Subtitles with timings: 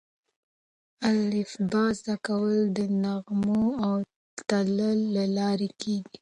[1.11, 3.95] الفبې زده کول د نغمو او
[4.49, 4.65] تال
[5.15, 6.17] له لارې کېږي.